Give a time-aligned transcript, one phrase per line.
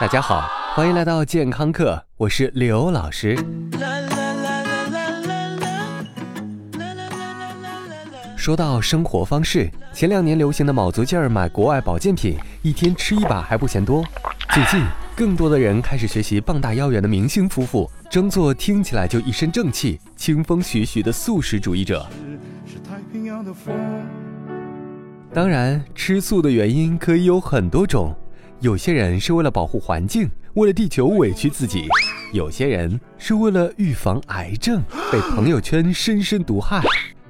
[0.00, 3.36] 大家好，欢迎来到健康课，我是刘老师。
[8.36, 14.04] 说到生活方式，前两年流行的卯足劲儿买国外保健品，一天吃一把还不嫌多。
[14.50, 14.84] 最近，
[15.16, 22.06] 更多的人开始学习傍大腰圆的明星夫妇，争做听起来就一身正气、清风徐徐的素食主义者。
[25.34, 28.16] 当然，吃素的原因可以有很多种。
[28.60, 31.86] 有些人是为了保护环境，为了地球委屈自己；
[32.32, 36.80] 有些人是为了预防癌症，被朋友圈深深毒害；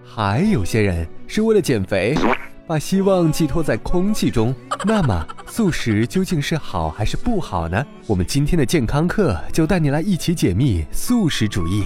[0.03, 2.17] 还有些人是为了减肥，
[2.67, 4.55] 把希望寄托在空气中。
[4.87, 7.85] 那么，素食究竟是好还是不好呢？
[8.07, 11.85] 我们今天的健康课就带你来一起解密素食主义。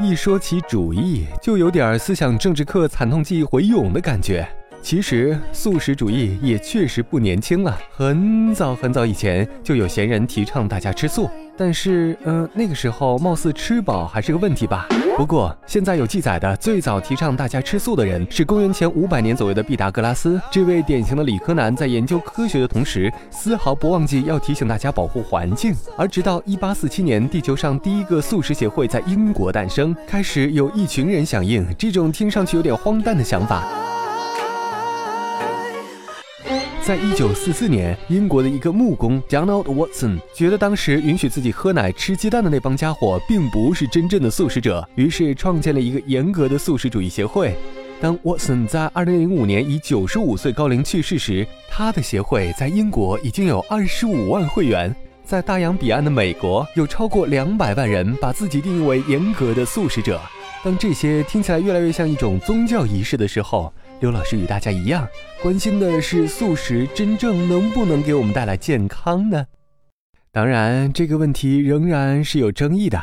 [0.00, 4.44] 一说起主义，就有点思想政治课惨痛记忆回涌的感觉。
[4.82, 14.88] 其实素食主义也确实不年轻了，很早很早以前就有闲人提倡大家吃素，但是，嗯，那个时候貌似吃饱还是个问题吧。
[15.16, 20.40] 不过现在有记载的最早提倡大家吃素的人是公元前五百年左右的毕达哥拉斯。
[20.50, 25.74] 这位典型的理科男在研究科学的同时，丝毫不忘记要提醒大家保护环境。
[25.96, 33.68] 而直到一八四七年，地球上第一个素食协会在英国诞生，开始有一群人响应这种听上去有点荒诞的想法。
[36.90, 47.54] 在一九四四年，英国的一个木工 Donald Watson 觉得当时允许自己喝奶、吃鸡蛋的那帮家伙并不是真正的素食者，于是创建了一个严格的素食主义协会。
[48.00, 54.92] 当 Watson 在二零零五年以九十五岁高龄去世时，他的协会在英国已经有二十五万会员，
[55.24, 60.20] 在大洋彼岸的美国，有超过两百万人把自己定义为严格的素食者。
[60.64, 65.06] 当这些听起来越来越像一种宗教仪式的时候，刘老师与大家一样，
[65.42, 69.44] 关心的是素食真正能不能给我们带来健康呢？
[70.32, 72.98] 当然，这个问题仍然是有争议的。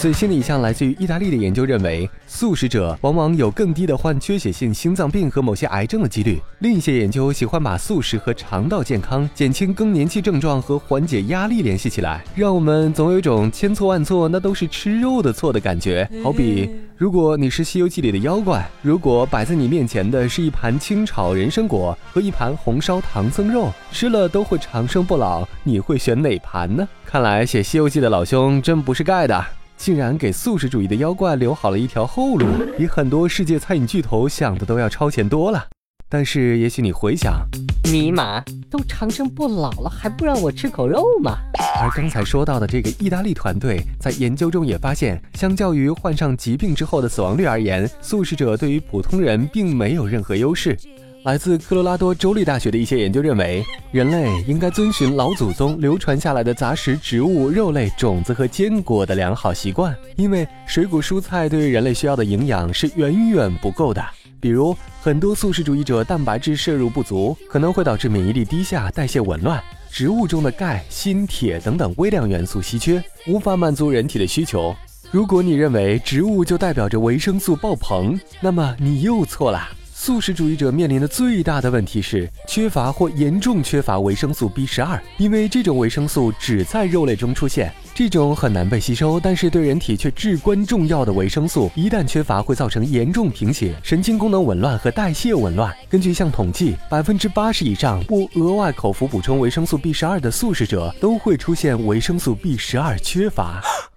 [0.00, 6.40] 最新的一项来自于意大利的研究认为，素食者往往有更低的患缺血性心脏病和某些癌症的几率。
[6.60, 16.08] 另一些研究喜欢把素食和肠道健康、减轻更年期症状和缓解压力联系起来，让我们总有一种千错万错那都是吃肉的错的感觉。
[16.24, 26.88] 好比，如果你是《西游记》里的妖怪，如果摆在你面前的是一盘清炒人参果和一盘红烧唐僧肉，吃了都会长生不老，你会选哪盘呢？
[27.04, 29.44] 看来写《西游记》的老兄真不是盖的。
[29.80, 32.44] 竟然给素食主义的妖怪留好了一条后路，
[32.76, 35.66] 比很多世界餐饮巨头想的都要超前多了。
[36.06, 37.40] 但是，也许你回想，
[37.84, 41.38] 尼玛，都长生不老了，还不让我吃口肉吗？
[41.80, 50.78] 而刚才说到的这个意大利团队，在研究中也发现，相较于患上疾病之后的死亡率而言，素食者对于普通人并没有任何优势。
[51.22, 64.02] 来自科罗拉多州立大学的一些研究认为，人类应该遵循老祖宗流传下来的杂食植物、肉类、种子和坚果的良好习惯，因为水果蔬菜对于人类需要的营养是远远不够的。
[64.40, 69.60] 比如，很多素食主义者蛋白质摄入不足，可能会导致免疫力低下、代谢紊乱；
[69.90, 74.74] 植物中的钙、锌、铁等等微量元素稀缺，无法满足人体的需求。
[75.10, 79.68] 如果你认为植物就代表着维生素爆棚，那么你又错了。
[80.02, 87.70] 素食主义者面临的最大的问题是缺乏或严重缺乏维生素 B 十二，因为这种维生素只在肉类中出现。
[87.94, 95.70] 这种很难被吸收，但是对人体却至关重要的维生素，一旦缺乏会造成严重贫血、神经功能紊乱和代谢紊乱。
[95.90, 103.60] 根据一项统计，百分之八十以上不额外口服补充维生素 B 十二的素食者都会出现维生素 B 十二缺乏。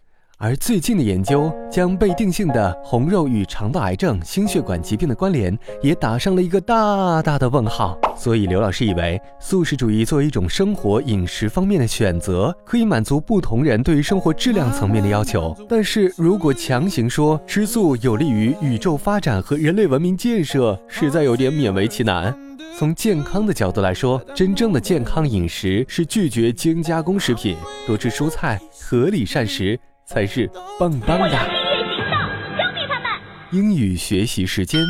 [0.43, 7.97] 而最近的研究将被定性的红肉与肠道癌症、心血管疾病的关联也打上了一个大大的问号。
[8.13, 15.55] 所以刘老师以为，素食主义作为一种生活饮食方面的选择，可以满足不同人对于生活质量层面的要求。
[15.69, 22.37] 但是如果强行说吃素有利于宇宙发展和人类文明建设，实在有点勉为其难。
[22.77, 27.55] 从健康的角度来说，真正的健康饮食是拒绝精加工食品，
[27.87, 29.79] 多吃蔬菜，合理膳食。
[30.05, 31.37] 才是棒棒的。
[33.51, 34.81] 英语学习时间，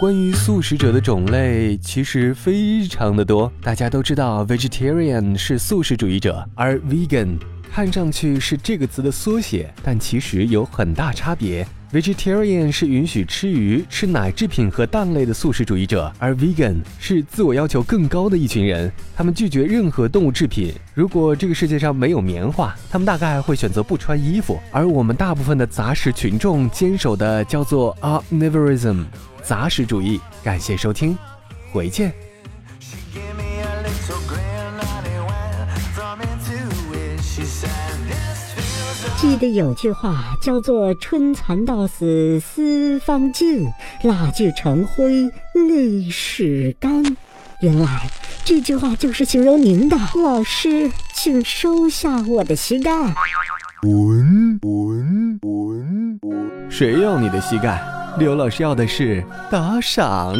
[0.00, 3.52] 关于素食者的种类其实非常的多。
[3.62, 7.38] 大家都知道，vegetarian 是素食主义者，而 vegan
[7.76, 11.68] 看上去是这个词的缩写，但其实有很大差别。
[11.92, 20.72] Vegetarian 是允许吃鱼、吃奶制品和蛋类的素食主义者，而 Vegan 是自我要求更高的一群人，他们拒绝任何动物制品。
[20.94, 24.58] 如果这个世界上没有棉花，他们大概会选择不穿衣服。
[24.72, 29.04] 而我们大部分的杂食群众坚守的叫做 Omnivorism，
[29.42, 30.18] 杂食主义。
[30.42, 31.14] 感谢收听，
[31.74, 32.14] 回见。
[32.80, 34.55] She gave me a little
[39.18, 43.66] 记得有句话叫做“春蚕到死丝方尽，
[44.02, 45.24] 蜡炬成灰
[45.54, 47.02] 泪始干”。
[47.62, 48.10] 原来
[48.44, 49.96] 这句话就是形容您的。
[50.22, 52.92] 老师，请收下我的膝盖。
[53.80, 56.70] 滚滚滚滚！
[56.70, 57.82] 谁要你的膝盖？
[58.18, 60.34] 刘老师要的是打赏。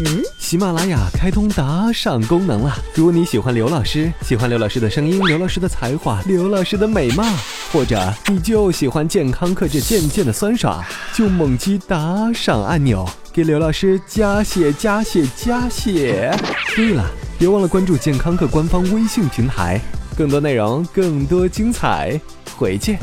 [0.00, 2.74] 嗯，喜马拉雅开通打赏功能了。
[2.94, 7.24] 如果你喜欢刘老师，喜欢刘老师的声音、刘老师的才华、刘老师的美貌，
[7.70, 10.82] 或者你就喜欢健康课这渐渐的酸爽，
[11.14, 16.34] 就猛击打赏按钮，给刘老师加血加血加血。
[16.74, 17.04] 对了，
[17.38, 19.78] 别忘了关注健康课官方微信平台，
[20.16, 22.18] 更多内容，更多精彩，
[22.56, 22.98] 回见。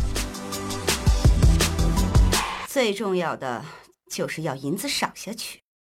[2.67, 3.63] 最重要的
[4.11, 5.64] 就是要银子赏下去。